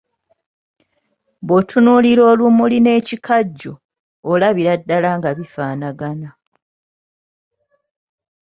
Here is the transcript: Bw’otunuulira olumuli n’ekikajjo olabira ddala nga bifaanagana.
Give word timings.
Bw’otunuulira 1.45 2.21
olumuli 2.31 2.77
n’ekikajjo 2.81 3.73
olabira 4.31 4.73
ddala 4.79 5.09
nga 5.17 5.29
bifaanagana. 5.37 6.29